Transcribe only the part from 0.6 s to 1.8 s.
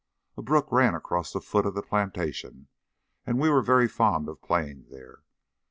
ran across the foot of